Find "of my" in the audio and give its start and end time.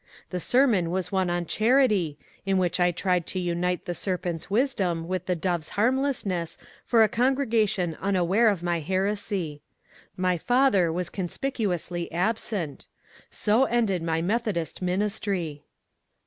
8.47-8.79